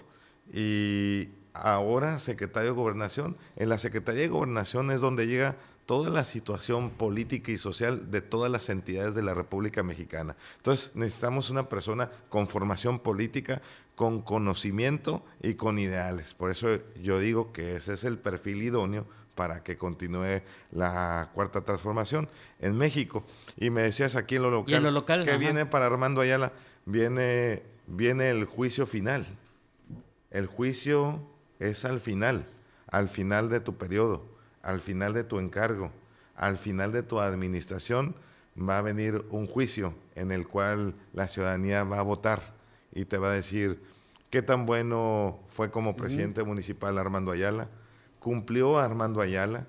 y 0.51 1.29
ahora 1.53 2.19
secretario 2.19 2.71
de 2.71 2.77
Gobernación. 2.77 3.37
En 3.57 3.69
la 3.69 3.77
Secretaría 3.77 4.23
de 4.23 4.29
Gobernación 4.29 4.91
es 4.91 5.03
donde 5.03 5.27
llega 5.27 5.57
toda 5.87 6.11
la 6.11 6.25
situación 6.25 6.91
política 6.91 7.51
y 7.53 7.59
social 7.59 8.11
de 8.11 8.21
todas 8.21 8.51
las 8.51 8.69
entidades 8.69 9.15
de 9.15 9.23
la 9.23 9.35
República 9.35 9.83
Mexicana. 9.83 10.37
Entonces 10.59 10.95
necesitamos 10.95 11.51
una 11.51 11.69
persona 11.69 12.11
con 12.29 12.49
formación 12.49 13.01
política, 13.01 13.63
con 13.95 14.23
conocimiento 14.23 15.25
y 15.43 15.55
con 15.55 15.79
ideales. 15.79 16.35
Por 16.35 16.51
eso 16.51 16.79
yo 17.03 17.19
digo 17.19 17.53
que 17.53 17.77
ese 17.77 17.95
es 17.95 18.05
el 18.05 18.19
perfil 18.19 18.63
idóneo 18.63 19.07
para 19.35 19.63
que 19.63 19.77
continúe 19.77 20.43
la 20.71 21.31
cuarta 21.35 21.63
transformación 21.63 22.29
en 22.61 22.77
México. 22.77 23.25
Y 23.57 23.71
me 23.71 23.83
decías 23.83 24.15
aquí 24.15 24.37
en 24.37 24.43
lo 24.43 24.51
local, 24.51 24.83
lo 24.83 24.91
local 24.91 25.25
que 25.25 25.37
viene 25.37 25.67
para 25.67 25.87
Armando 25.87 26.21
Ayala, 26.21 26.53
viene, 26.85 27.63
viene 27.87 28.31
el 28.31 28.45
juicio 28.45 28.87
final. 28.87 29.27
El 30.31 30.47
juicio 30.47 31.21
es 31.59 31.85
al 31.85 32.01
final, 32.01 32.47
al 32.87 33.09
final 33.09 33.49
de 33.51 33.61
tu 33.61 33.77
periodo 33.77 34.32
al 34.63 34.81
final 34.81 35.13
de 35.13 35.25
tu 35.25 35.39
encargo, 35.39 35.91
al 36.35 36.59
final 36.59 36.93
de 36.93 37.03
tu 37.03 37.21
administración, 37.21 38.15
va 38.59 38.79
a 38.79 38.83
venir 38.83 39.25
un 39.31 39.47
juicio 39.47 39.95
en 40.15 40.31
el 40.31 40.47
cual 40.47 40.95
la 41.13 41.29
ciudadanía 41.29 41.85
va 41.85 41.99
a 41.99 42.03
votar 42.03 42.55
y 42.93 43.05
te 43.05 43.19
va 43.19 43.31
a 43.31 43.35
decir 43.35 43.83
qué 44.31 44.43
tan 44.43 44.67
bueno 44.67 45.41
fue 45.49 45.71
como 45.71 45.97
presidente 45.97 46.43
municipal 46.43 46.99
Armando 46.99 47.33
Ayala, 47.33 47.69
cumplió 48.19 48.79
Armando 48.79 49.21
Ayala, 49.21 49.67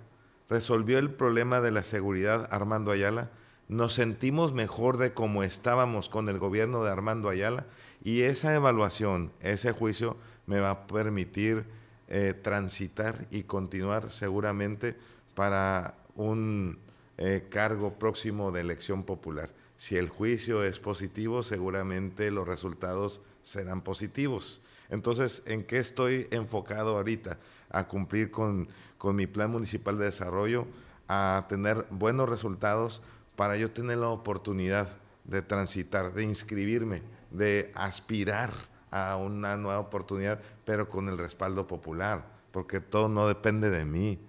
resolvió 0.50 1.00
el 1.00 1.12
problema 1.12 1.62
de 1.62 1.72
la 1.72 1.84
seguridad 1.84 2.48
Armando 2.52 2.92
Ayala, 2.92 3.32
nos 3.70 3.94
sentimos 3.94 4.54
mejor 4.54 4.98
de 4.98 5.14
cómo 5.14 5.44
estábamos 5.44 6.10
con 6.10 6.28
el 6.28 6.38
gobierno 6.38 6.84
de 6.84 6.92
Armando 6.92 7.30
Ayala 7.30 7.66
y 8.04 8.22
esa 8.22 8.54
evaluación, 8.54 9.32
ese 9.40 9.72
juicio 9.72 10.18
me 10.46 10.60
va 10.60 10.72
a 10.72 10.88
permitir 10.88 11.66
eh, 12.08 12.34
transitar 12.34 13.28
y 13.32 13.44
continuar 13.44 14.12
seguramente 14.12 14.96
para 15.36 15.96
un 16.16 16.78
eh, 17.18 17.48
cargo 17.50 17.94
próximo 17.94 18.52
de 18.52 18.62
elección 18.62 19.04
popular. 19.04 19.50
Si 19.78 19.98
el 19.98 20.10
juicio 20.10 20.64
es 20.64 20.80
positivo, 20.80 21.44
seguramente 21.44 22.32
los 22.32 22.48
resultados 22.48 23.22
serán 23.42 23.82
positivos. 23.82 24.62
Entonces, 24.90 25.44
¿en 25.46 25.64
qué 25.64 25.80
estoy 25.80 26.28
enfocado 26.32 26.98
ahorita? 26.98 27.38
A 27.70 27.88
cumplir 27.88 28.32
con, 28.32 28.68
con 28.98 29.16
mi 29.16 29.28
plan 29.28 29.52
municipal 29.52 29.98
de 29.98 30.06
desarrollo, 30.06 30.68
a 31.08 31.46
tener 31.50 31.86
buenos 31.90 32.30
resultados 32.30 33.02
para 33.36 33.58
yo 33.58 33.72
tener 33.72 33.98
la 33.98 34.10
oportunidad 34.10 34.98
de 35.24 35.42
transitar, 35.42 36.14
de 36.14 36.24
inscribirme, 36.24 37.02
de 37.32 37.72
aspirar 37.76 38.52
a 38.94 39.18
una 39.18 39.58
nueva 39.58 39.80
oportunidad, 39.80 40.40
pero 40.66 40.88
con 40.88 41.10
el 41.10 41.18
respaldo 41.18 41.66
popular, 41.66 42.24
porque 42.52 42.80
todo 42.80 43.10
no 43.10 43.28
depende 43.28 43.72
de 43.72 43.86
mí. 43.86 44.20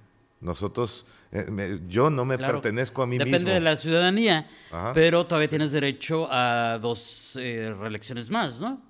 Nosotros, 0.41 1.07
eh, 1.33 1.81
yo 1.87 2.09
no 2.09 2.25
me 2.25 2.39
pertenezco 2.39 3.03
a 3.03 3.07
mí 3.07 3.19
mismo. 3.19 3.31
Depende 3.31 3.53
de 3.53 3.61
la 3.61 3.77
ciudadanía, 3.77 4.49
pero 4.95 5.27
todavía 5.27 5.49
tienes 5.49 5.73
derecho 5.73 6.27
a 6.31 6.79
dos 6.81 7.37
eh, 7.39 7.75
reelecciones 7.79 8.31
más, 8.31 8.63
¿no? 8.63 8.81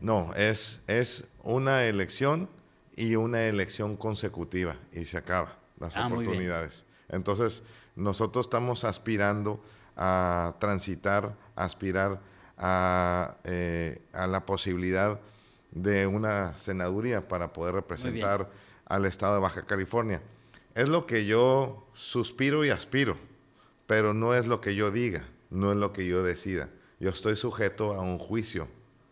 No, 0.00 0.34
es, 0.34 0.82
es 0.88 1.28
una 1.44 1.84
elección 1.84 2.48
y 2.96 3.14
una 3.14 3.44
elección 3.44 3.96
consecutiva 3.96 4.74
y 4.92 5.04
se 5.04 5.18
acaba 5.18 5.56
las 5.78 5.96
ah, 5.96 6.08
oportunidades. 6.08 6.84
Entonces, 7.08 7.62
nosotros 7.94 8.46
estamos 8.46 8.82
aspirando 8.82 9.62
a 9.96 10.56
transitar, 10.58 11.36
aspirar 11.54 12.20
eh, 12.62 14.00
a, 14.12 14.26
la 14.26 14.46
posibilidad 14.46 15.20
de 15.72 16.06
una 16.06 16.56
senaduría 16.56 17.26
para 17.26 17.52
poder 17.52 17.74
representar 17.74 18.50
al 18.86 19.04
estado 19.06 19.34
de 19.34 19.40
Baja 19.40 19.62
California. 19.66 20.22
Es 20.74 20.88
lo 20.88 21.06
que 21.06 21.26
yo 21.26 21.86
suspiro 21.92 22.64
y 22.64 22.70
aspiro, 22.70 23.16
pero 23.86 24.14
no 24.14 24.34
es 24.34 24.46
lo 24.46 24.60
que 24.60 24.74
yo 24.74 24.90
diga, 24.90 25.24
no 25.50 25.72
es 25.72 25.78
lo 25.78 25.92
que 25.92 26.06
yo 26.06 26.22
decida. 26.22 26.68
Yo 27.00 27.10
estoy 27.10 27.36
sujeto 27.36 27.94
a 27.94 28.00
un 28.00 28.18
juicio. 28.18 28.68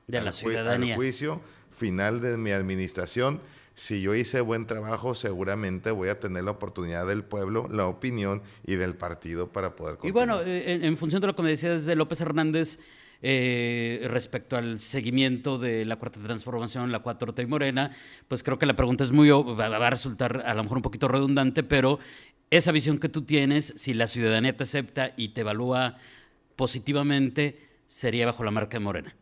De 0.07 0.21
la 0.21 0.33
ciudadanía. 0.33 0.95
Al 0.95 0.99
juicio 0.99 1.40
final 1.71 2.21
de 2.21 2.37
mi 2.37 2.52
administración. 2.52 3.40
Si 3.75 4.02
yo 4.02 4.14
hice 4.14 4.42
buen 4.42 4.66
trabajo, 4.66 5.14
seguramente 5.14 5.90
voy 5.90 6.11
a 6.11 6.21
tener 6.21 6.45
la 6.45 6.50
oportunidad 6.50 7.07
del 7.07 7.25
pueblo, 7.25 7.66
la 7.71 7.87
opinión 7.87 8.42
y 8.66 8.75
del 8.75 8.95
partido 8.95 9.50
para 9.50 9.75
poder 9.75 9.97
continuar. 9.97 10.11
Y 10.11 10.12
bueno, 10.12 10.42
eh, 10.42 10.73
en, 10.73 10.85
en 10.85 10.97
función 10.97 11.21
de 11.21 11.28
lo 11.28 11.35
que 11.35 11.42
me 11.42 11.49
decías 11.49 11.87
de 11.87 11.97
López 11.97 12.21
Hernández, 12.21 12.78
eh, 13.23 14.07
respecto 14.11 14.57
al 14.57 14.81
seguimiento 14.81 15.59
de 15.59 15.85
la 15.85 15.97
cuarta 15.97 16.21
transformación, 16.21 16.91
la 16.93 17.03
4T 17.03 17.43
y 17.43 17.47
Morena, 17.47 17.91
pues 18.29 18.43
creo 18.43 18.59
que 18.59 18.67
la 18.67 18.77
pregunta 18.77 19.05
es 19.05 19.12
muy, 19.12 19.31
va 19.31 19.67
a 19.67 19.91
resultar 19.91 20.43
a 20.47 20.55
lo 20.55 20.62
mejor 20.62 20.79
un 20.79 20.83
poquito 20.83 21.09
redundante, 21.09 21.62
pero 21.62 21.99
esa 22.50 22.73
visión 22.73 22.99
que 22.99 23.09
tú 23.09 23.23
tienes, 23.23 23.73
si 23.77 23.95
la 23.95 24.07
ciudadanía 24.07 24.57
te 24.57 24.65
acepta 24.65 25.12
y 25.17 25.29
te 25.29 25.43
evalúa 25.43 25.97
positivamente, 26.57 27.59
sería 27.87 28.27
bajo 28.27 28.45
la 28.45 28.50
marca 28.50 28.79
de 28.79 28.85
Morena. 28.85 29.17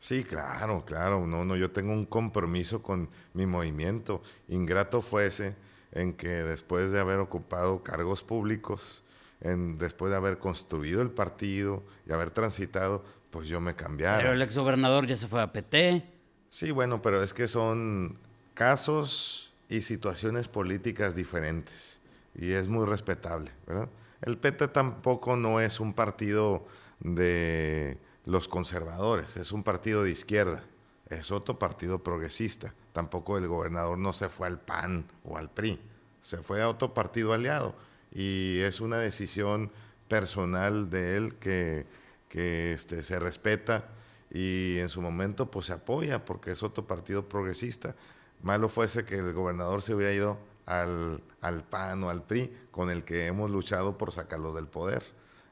Sí, 0.00 0.22
claro, 0.22 0.84
claro. 0.84 1.26
No, 1.26 1.44
no, 1.44 1.56
yo 1.56 1.70
tengo 1.70 1.92
un 1.92 2.06
compromiso 2.06 2.82
con 2.82 3.08
mi 3.34 3.46
movimiento. 3.46 4.22
Ingrato 4.48 5.02
fuese 5.02 5.56
en 5.92 6.14
que 6.14 6.28
después 6.28 6.92
de 6.92 7.00
haber 7.00 7.18
ocupado 7.18 7.82
cargos 7.82 8.22
públicos, 8.22 9.02
en, 9.40 9.78
después 9.78 10.10
de 10.10 10.16
haber 10.16 10.38
construido 10.38 11.02
el 11.02 11.10
partido 11.10 11.82
y 12.06 12.12
haber 12.12 12.30
transitado, 12.30 13.04
pues 13.30 13.48
yo 13.48 13.60
me 13.60 13.74
cambiara. 13.74 14.18
Pero 14.18 14.32
el 14.32 14.42
exgobernador 14.42 15.06
ya 15.06 15.16
se 15.16 15.26
fue 15.26 15.42
a 15.42 15.52
PT. 15.52 16.04
Sí, 16.50 16.70
bueno, 16.70 17.02
pero 17.02 17.22
es 17.22 17.34
que 17.34 17.48
son 17.48 18.18
casos 18.54 19.52
y 19.68 19.82
situaciones 19.82 20.48
políticas 20.48 21.14
diferentes 21.14 22.00
y 22.34 22.52
es 22.52 22.68
muy 22.68 22.86
respetable, 22.86 23.50
¿verdad? 23.66 23.88
El 24.22 24.38
PT 24.38 24.68
tampoco 24.68 25.36
no 25.36 25.60
es 25.60 25.78
un 25.78 25.92
partido 25.92 26.66
de 27.00 27.98
los 28.24 28.48
conservadores, 28.48 29.36
es 29.36 29.52
un 29.52 29.62
partido 29.62 30.02
de 30.02 30.10
izquierda, 30.10 30.64
es 31.08 31.30
otro 31.30 31.58
partido 31.58 32.02
progresista. 32.02 32.74
Tampoco 32.92 33.38
el 33.38 33.46
gobernador 33.46 33.98
no 33.98 34.12
se 34.12 34.28
fue 34.28 34.46
al 34.46 34.60
PAN 34.60 35.04
o 35.24 35.36
al 35.36 35.50
PRI, 35.50 35.78
se 36.20 36.38
fue 36.38 36.62
a 36.62 36.68
otro 36.68 36.94
partido 36.94 37.32
aliado 37.32 37.74
y 38.12 38.60
es 38.60 38.80
una 38.80 38.98
decisión 38.98 39.70
personal 40.08 40.90
de 40.90 41.16
él 41.16 41.34
que, 41.36 41.86
que 42.28 42.72
este, 42.72 43.02
se 43.02 43.18
respeta 43.18 43.88
y 44.30 44.78
en 44.78 44.88
su 44.88 45.00
momento 45.00 45.50
pues 45.50 45.66
se 45.66 45.72
apoya 45.72 46.24
porque 46.24 46.52
es 46.52 46.62
otro 46.62 46.86
partido 46.86 47.28
progresista. 47.28 47.94
Malo 48.42 48.68
fuese 48.68 49.04
que 49.04 49.16
el 49.16 49.32
gobernador 49.32 49.82
se 49.82 49.94
hubiera 49.94 50.12
ido 50.12 50.38
al, 50.66 51.22
al 51.40 51.64
PAN 51.64 52.04
o 52.04 52.10
al 52.10 52.22
PRI 52.22 52.52
con 52.70 52.90
el 52.90 53.04
que 53.04 53.26
hemos 53.26 53.50
luchado 53.50 53.96
por 53.98 54.12
sacarlo 54.12 54.52
del 54.52 54.66
poder. 54.66 55.02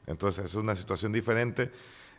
Entonces 0.05 0.45
es 0.45 0.55
una 0.55 0.75
situación 0.75 1.11
diferente. 1.11 1.71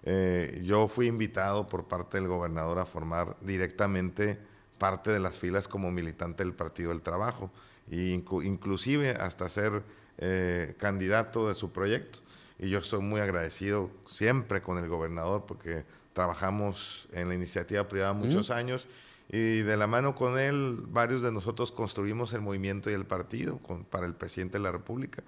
Eh, 0.03 0.63
yo 0.65 0.89
fui 0.89 1.07
invitado 1.07 1.67
por 1.67 1.89
parte 1.89 2.19
del 2.19 2.29
gobernador 2.29 2.79
a 2.79 2.87
formar 2.87 3.37
directamente 3.41 4.39
parte 4.79 5.11
de 5.11 5.19
las 5.19 5.39
filas 5.39 5.67
como 5.67 5.91
militante 5.91 6.45
del 6.45 6.55
Partido 6.55 6.91
del 6.91 7.03
Trabajo 7.03 7.51
e 7.91 8.11
inclusive 8.45 9.11
hasta 9.11 9.49
ser 9.49 9.83
eh, 10.19 10.75
candidato 10.79 11.49
de 11.49 11.55
su 11.55 11.73
proyecto. 11.73 12.21
Y 12.59 12.69
yo 12.71 12.79
estoy 12.79 13.01
muy 13.01 13.21
agradecido 13.21 13.91
siempre 14.05 14.63
con 14.63 14.79
el 14.79 14.89
gobernador 14.89 15.45
porque 15.47 15.85
trabajamos 16.13 17.09
en 17.13 17.29
la 17.29 17.35
iniciativa 17.35 17.89
privada 17.89 18.13
muchos 18.13 18.51
años 18.51 18.89
y 19.31 19.61
de 19.61 19.77
la 19.77 19.87
mano 19.87 20.15
con 20.15 20.39
él 20.39 20.79
varios 20.89 21.23
de 21.23 21.31
nosotros 21.31 21.71
construimos 21.71 22.33
el 22.33 22.41
movimiento 22.41 22.91
y 22.91 22.95
el 22.95 23.05
partido 23.05 23.61
para 23.91 24.07
el 24.07 24.15
presidente 24.15 24.59
de 24.59 24.65
la 24.65 24.73
República 24.73 25.23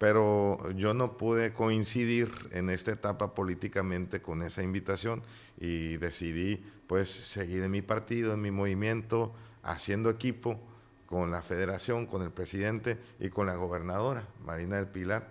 pero 0.00 0.56
yo 0.76 0.94
no 0.94 1.18
pude 1.18 1.52
coincidir 1.52 2.32
en 2.52 2.70
esta 2.70 2.90
etapa 2.90 3.34
políticamente 3.34 4.22
con 4.22 4.40
esa 4.40 4.62
invitación 4.62 5.22
y 5.58 5.98
decidí 5.98 6.64
pues 6.86 7.10
seguir 7.10 7.62
en 7.64 7.70
mi 7.70 7.82
partido, 7.82 8.32
en 8.32 8.40
mi 8.40 8.50
movimiento, 8.50 9.34
haciendo 9.62 10.08
equipo 10.08 10.58
con 11.04 11.30
la 11.30 11.42
federación, 11.42 12.06
con 12.06 12.22
el 12.22 12.30
presidente 12.30 12.96
y 13.18 13.28
con 13.28 13.46
la 13.46 13.56
gobernadora, 13.56 14.26
Marina 14.42 14.76
del 14.76 14.86
Pilar. 14.86 15.28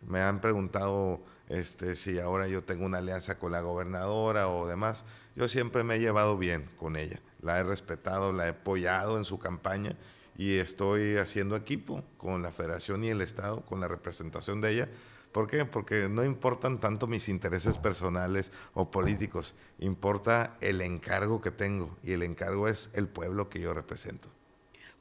Me 0.00 0.20
han 0.20 0.40
preguntado 0.40 1.20
este, 1.48 1.96
si 1.96 2.18
ahora 2.18 2.48
yo 2.48 2.62
tengo 2.62 2.86
una 2.86 2.98
alianza 2.98 3.38
con 3.38 3.52
la 3.52 3.60
gobernadora 3.60 4.48
o 4.48 4.66
demás. 4.66 5.04
Yo 5.36 5.48
siempre 5.48 5.84
me 5.84 5.96
he 5.96 6.00
llevado 6.00 6.38
bien 6.38 6.64
con 6.76 6.96
ella, 6.96 7.20
la 7.42 7.58
he 7.58 7.64
respetado, 7.64 8.32
la 8.32 8.46
he 8.46 8.50
apoyado 8.50 9.18
en 9.18 9.24
su 9.24 9.38
campaña 9.38 9.96
y 10.36 10.56
estoy 10.56 11.16
haciendo 11.16 11.56
equipo 11.56 12.02
con 12.16 12.42
la 12.42 12.52
federación 12.52 13.04
y 13.04 13.08
el 13.08 13.20
Estado, 13.20 13.64
con 13.66 13.80
la 13.80 13.88
representación 13.88 14.60
de 14.60 14.70
ella. 14.70 14.88
¿Por 15.32 15.46
qué? 15.46 15.64
Porque 15.64 16.08
no 16.08 16.24
importan 16.24 16.80
tanto 16.80 17.06
mis 17.06 17.28
intereses 17.28 17.78
personales 17.78 18.50
o 18.74 18.90
políticos, 18.90 19.54
importa 19.78 20.56
el 20.60 20.80
encargo 20.80 21.40
que 21.40 21.50
tengo 21.50 21.96
y 22.02 22.12
el 22.12 22.22
encargo 22.22 22.68
es 22.68 22.90
el 22.94 23.06
pueblo 23.06 23.48
que 23.48 23.60
yo 23.60 23.74
represento. 23.74 24.28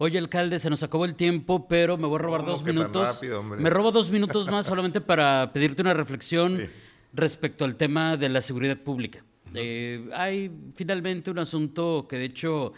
Oye, 0.01 0.18
alcalde, 0.18 0.60
se 0.60 0.70
nos 0.70 0.82
acabó 0.82 1.03
el 1.03 1.13
tiempo, 1.13 1.68
pero 1.68 1.98
me 1.98 2.08
voy 2.08 2.15
a 2.15 2.20
robar 2.20 2.46
dos 2.46 2.63
minutos. 2.63 3.22
me 3.60 3.70
robo 3.70 3.91
dos 3.91 4.10
minutos 4.12 4.50
más 4.50 4.65
solamente 4.65 5.01
para 5.01 5.51
pedirte 5.51 5.82
una 5.82 5.94
reflexión 5.94 6.70
respecto 7.12 7.65
al 7.65 7.75
tema 7.75 8.15
de 8.15 8.29
la 8.29 8.39
seguridad 8.39 8.77
pública. 8.77 9.25
Eh, 9.53 10.10
hay 10.15 10.50
finalmente 10.74 11.29
un 11.32 11.39
asunto 11.39 12.08
que 12.08 12.18
de 12.18 12.24
hecho 12.24 12.72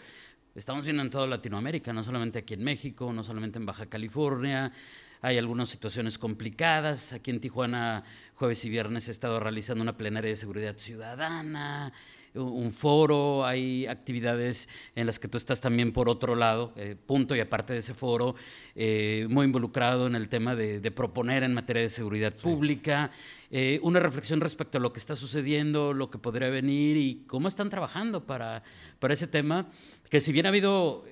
estamos 0.56 0.84
viendo 0.84 1.00
en 1.00 1.10
toda 1.10 1.28
Latinoamérica, 1.28 1.92
no 1.92 2.02
solamente 2.02 2.40
aquí 2.40 2.54
en 2.54 2.64
México, 2.64 3.12
no 3.12 3.22
solamente 3.22 3.60
en 3.60 3.66
Baja 3.66 3.86
California. 3.86 4.72
Hay 5.20 5.38
algunas 5.38 5.68
situaciones 5.68 6.18
complicadas. 6.18 7.12
Aquí 7.12 7.30
en 7.30 7.40
Tijuana, 7.40 8.02
jueves 8.34 8.64
y 8.64 8.68
viernes, 8.68 9.06
he 9.06 9.12
estado 9.12 9.38
realizando 9.38 9.82
una 9.82 9.96
plenaria 9.96 10.30
de 10.30 10.34
seguridad 10.34 10.76
ciudadana, 10.76 11.92
un 12.34 12.72
foro, 12.72 13.44
hay 13.44 13.86
actividades 13.86 14.68
en 14.94 15.06
las 15.06 15.18
que 15.18 15.28
tú 15.28 15.36
estás 15.36 15.60
también 15.60 15.92
por 15.92 16.08
otro 16.08 16.34
lado, 16.34 16.72
eh, 16.76 16.96
punto 17.06 17.36
y 17.36 17.40
aparte 17.40 17.74
de 17.74 17.80
ese 17.80 17.94
foro, 17.94 18.34
eh, 18.74 19.26
muy 19.28 19.44
involucrado 19.44 20.06
en 20.06 20.14
el 20.14 20.28
tema 20.28 20.54
de, 20.54 20.90
proponer 20.90 21.42
en 21.42 21.54
materia 21.54 21.82
de 21.82 21.90
seguridad 21.90 22.34
pública, 22.34 23.10
eh, 23.50 23.80
una 23.82 24.00
reflexión 24.00 24.40
respecto 24.40 24.78
a 24.78 24.80
lo 24.80 24.92
que 24.92 24.98
está 24.98 25.16
sucediendo, 25.16 25.92
lo 25.92 26.10
que 26.10 26.18
podría 26.18 26.48
venir 26.48 26.96
y 26.96 27.24
cómo 27.26 27.48
están 27.48 27.68
trabajando 27.70 28.26
para, 28.26 28.62
para 28.98 29.14
ese 29.14 29.26
tema 29.26 29.70
que 30.08 30.20
si 30.20 30.30
bien 30.30 30.44
ha 30.44 30.50
habido 30.50 31.04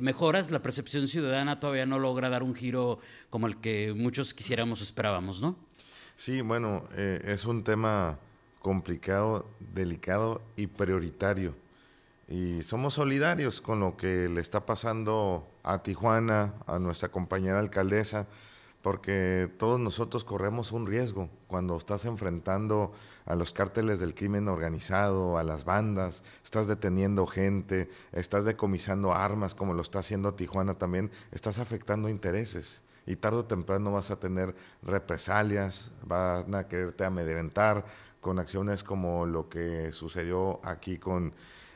mejoras, 0.00 0.52
la 0.52 0.62
percepción 0.62 1.08
ciudadana 1.08 1.58
todavía 1.58 1.86
no 1.86 1.98
logra 1.98 2.28
dar 2.28 2.44
un 2.44 2.54
giro 2.54 3.00
como 3.30 3.48
el 3.48 3.56
que 3.56 3.92
muchos 3.96 4.32
quisiéramos 4.32 4.78
o 4.80 4.84
esperábamos, 4.84 5.40
¿no? 5.42 5.58
Sí, 6.14 6.40
bueno, 6.40 6.88
es 6.96 7.44
un 7.46 7.64
tema 7.64 8.20
complicado, 8.60 9.46
delicado 9.74 10.42
y 10.56 10.66
prioritario. 10.66 11.54
Y 12.28 12.62
somos 12.62 12.94
solidarios 12.94 13.60
con 13.60 13.80
lo 13.80 13.96
que 13.96 14.28
le 14.28 14.40
está 14.40 14.66
pasando 14.66 15.48
a 15.62 15.82
Tijuana, 15.82 16.54
a 16.66 16.78
nuestra 16.78 17.08
compañera 17.08 17.58
alcaldesa, 17.58 18.26
porque 18.82 19.50
todos 19.58 19.80
nosotros 19.80 20.24
corremos 20.24 20.72
un 20.72 20.86
riesgo 20.86 21.28
cuando 21.46 21.76
estás 21.76 22.04
enfrentando 22.04 22.92
a 23.26 23.34
los 23.34 23.52
cárteles 23.52 23.98
del 23.98 24.14
crimen 24.14 24.48
organizado, 24.48 25.38
a 25.38 25.42
las 25.42 25.64
bandas, 25.64 26.22
estás 26.44 26.66
deteniendo 26.66 27.26
gente, 27.26 27.88
estás 28.12 28.44
decomisando 28.44 29.12
armas 29.14 29.54
como 29.54 29.74
lo 29.74 29.82
está 29.82 30.00
haciendo 30.00 30.34
Tijuana 30.34 30.74
también, 30.74 31.10
estás 31.32 31.58
afectando 31.58 32.08
intereses 32.08 32.82
y 33.08 33.16
tarde 33.16 33.38
o 33.38 33.44
temprano 33.46 33.90
vas 33.90 34.10
a 34.10 34.20
tener 34.20 34.54
represalias, 34.82 35.90
van 36.04 36.54
a 36.54 36.68
quererte 36.68 37.04
amedrentar 37.04 37.86
con 38.20 38.38
acciones 38.38 38.84
como 38.84 39.26
lo 39.26 39.48
que 39.48 39.92
sucedió 39.92 40.60
aquí 40.64 40.98
con 40.98 41.32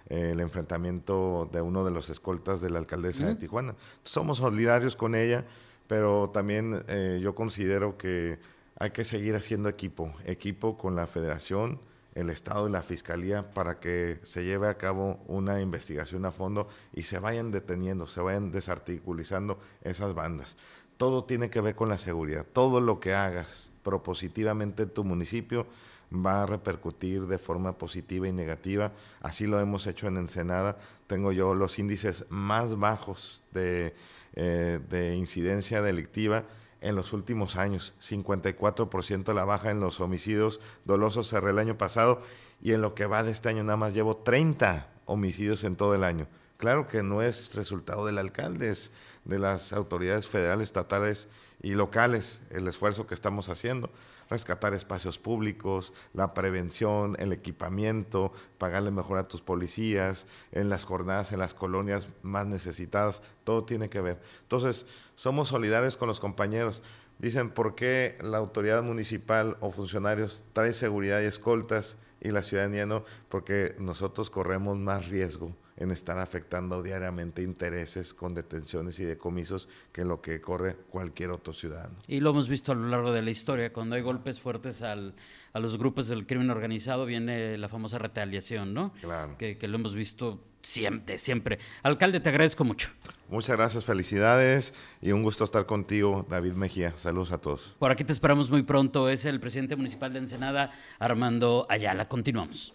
eh, 0.09 0.31
el 0.33 0.41
enfrentamiento 0.41 1.49
de 1.53 1.61
uno 1.61 1.85
de 1.85 1.91
los 1.91 2.11
escoltas 2.11 2.61
de 2.61 2.71
la 2.71 2.79
alcaldesa 2.79 3.27
de 3.27 3.37
Tijuana. 3.37 3.75
Somos 4.03 4.39
solidarios 4.39 4.97
con 4.97 5.15
ella 5.15 5.45
pero 5.93 6.31
también 6.31 6.83
eh, 6.89 7.21
yo 7.23 7.35
considero 7.35 7.99
que 7.99 8.39
hay 8.79 8.93
que 8.93 9.05
seguir 9.05 9.35
haciendo 9.35 9.69
equipo, 9.69 10.15
equipo 10.25 10.79
con 10.79 10.97
la 10.97 11.07
federación, 11.07 11.81
el 12.15 12.31
Estado 12.31 12.67
y 12.67 12.73
la 12.73 12.81
Fiscalía 12.83 13.51
para 13.51 13.79
que 13.79 14.19
se 14.23 14.43
lleve 14.43 14.69
a 14.69 14.79
cabo 14.79 15.21
una 15.27 15.61
investigación 15.61 16.25
a 16.25 16.33
fondo 16.33 16.67
y 16.95 17.03
se 17.03 17.19
vayan 17.19 17.51
deteniendo, 17.51 18.07
se 18.07 18.23
vayan 18.23 18.53
desarticulizando 18.53 19.59
esas 19.83 20.15
bandas. 20.15 20.57
Todo 20.97 21.25
tiene 21.25 21.51
que 21.51 21.61
ver 21.61 21.75
con 21.75 21.91
la 21.91 21.99
seguridad. 21.99 22.47
Todo 22.51 22.81
lo 22.81 22.99
que 22.99 23.13
hagas 23.13 23.71
propositivamente 23.83 24.85
en 24.85 24.91
tu 24.91 25.05
municipio 25.05 25.67
va 26.15 26.43
a 26.43 26.47
repercutir 26.47 27.27
de 27.27 27.39
forma 27.39 27.79
positiva 27.79 28.29
y 28.29 28.33
negativa. 28.33 28.93
Así 29.21 29.47
lo 29.47 29.61
hemos 29.61 29.87
hecho 29.87 30.09
en 30.09 30.17
Ensenada. 30.17 30.79
Tengo 31.07 31.33
yo 31.33 31.55
los 31.55 31.79
índices 31.79 32.27
más 32.29 32.79
bajos 32.79 33.43
de 33.53 33.95
eh, 34.35 34.81
de 34.89 35.15
incidencia 35.15 35.83
delictiva 35.83 36.45
en 36.81 36.97
los 36.97 37.13
últimos 37.13 37.57
años. 37.57 37.93
54% 38.01 39.35
la 39.35 39.45
baja 39.45 39.71
en 39.71 39.81
los 39.81 40.01
homicidios 40.01 40.59
dolosos 40.87 41.29
cerré 41.29 41.51
el 41.51 41.59
año 41.59 41.77
pasado 41.77 42.23
y 42.63 42.73
en 42.73 42.81
lo 42.81 42.95
que 42.95 43.05
va 43.05 43.23
de 43.23 43.31
este 43.31 43.51
año 43.51 43.63
nada 43.63 43.77
más 43.77 43.93
llevo 43.93 44.17
30 44.17 44.89
homicidios 45.05 45.65
en 45.65 45.77
todo 45.77 45.95
el 45.95 46.03
año. 46.03 46.29
Claro 46.63 46.87
que 46.87 47.03
no 47.03 47.23
es 47.23 47.57
resultado 47.57 48.07
del 48.07 48.19
alcalde, 48.19 48.69
es 48.69 48.93
de 49.25 49.41
las 49.41 49.73
autoridades 49.73 50.29
federales, 50.29 50.69
estatales 50.69 51.27
y 51.61 51.73
locales 51.73 52.41
el 52.51 52.69
esfuerzo 52.69 53.05
que 53.09 53.15
estamos 53.15 53.49
haciendo 53.49 53.91
rescatar 54.31 54.73
espacios 54.73 55.19
públicos, 55.19 55.93
la 56.15 56.35
prevención, 56.35 57.17
el 57.19 57.33
equipamiento, 57.33 58.33
pagarle 58.59 58.93
mejor 58.93 59.19
a 59.19 59.25
tus 59.25 59.43
policías, 59.43 60.29
en 60.53 60.69
las 60.69 60.85
jornadas, 60.85 61.33
en 61.33 61.41
las 61.41 61.53
colonias 61.53 62.07
más 62.23 62.47
necesitadas, 62.47 63.23
todo 63.43 63.65
tiene 63.65 63.91
que 63.91 64.01
ver. 64.01 64.23
Entonces, 64.43 64.87
somos 65.17 65.49
solidarios 65.49 65.97
con 65.97 66.07
los 66.07 66.21
compañeros. 66.21 66.81
Dicen, 67.19 67.51
¿por 67.51 67.75
qué 67.75 68.17
la 68.23 68.39
autoridad 68.39 68.85
municipal 68.85 69.57
o 69.59 69.73
funcionarios 69.73 70.45
trae 70.53 70.75
seguridad 70.75 71.23
y 71.23 71.25
escoltas 71.25 71.97
y 72.21 72.31
la 72.31 72.45
ciudadanía 72.45 72.87
no? 72.87 73.03
Porque 73.29 73.75
nosotros 73.81 74.31
corremos 74.31 74.79
más 74.79 75.09
riesgo 75.09 75.57
en 75.83 75.91
estar 75.91 76.19
afectando 76.19 76.83
diariamente 76.83 77.43
intereses 77.43 78.15
con 78.15 78.35
detenciones 78.35 78.99
y 79.01 79.05
decomisos 79.05 79.69
que 79.93 80.05
lo 80.05 80.21
que 80.21 80.41
corre 80.41 80.77
cualquier 80.91 81.31
otro 81.31 81.53
ciudadano. 81.53 81.97
Y 82.07 82.21
lo 82.21 82.31
hemos 82.31 82.49
visto 82.49 82.73
a 82.73 82.75
lo 82.75 82.89
largo 82.89 83.13
de 83.13 83.23
la 83.23 83.31
historia, 83.31 83.73
cuando 83.73 83.97
hay 83.97 84.03
golpes 84.03 84.41
fuertes 84.41 84.83
al, 84.83 85.15
a 85.53 85.61
los 85.61 85.77
grupos 85.77 86.09
del 86.09 86.27
crimen 86.27 86.51
organizado 86.51 87.05
viene 87.05 87.59
la 87.59 87.69
famosa 87.69 87.99
retaliación, 87.99 88.73
¿no? 88.73 88.93
Claro. 89.01 89.37
Que, 89.39 89.59
que 89.59 89.69
lo 89.69 89.77
hemos 89.77 89.95
visto 89.95 90.45
siempre, 90.63 91.19
siempre. 91.19 91.59
Alcalde, 91.83 92.21
te 92.21 92.29
agradezco 92.29 92.65
mucho. 92.65 92.91
Muchas 93.29 93.57
gracias, 93.57 93.85
felicidades 93.85 94.75
y 95.01 95.13
un 95.13 95.23
gusto 95.23 95.45
estar 95.45 95.67
contigo, 95.67 96.27
David 96.29 96.53
Mejía. 96.53 96.93
Saludos 96.97 97.33
a 97.33 97.39
todos. 97.39 97.77
Por 97.79 97.91
aquí 97.91 98.05
te 98.05 98.13
esperamos 98.13 98.51
muy 98.51 98.63
pronto. 98.63 99.09
Es 99.09 99.25
el 99.25 99.41
presidente 99.41 99.75
municipal 99.75 100.13
de 100.13 100.21
Ensenada, 100.21 100.71
Armando 100.99 101.67
Ayala. 101.69 102.09
Continuamos. 102.09 102.75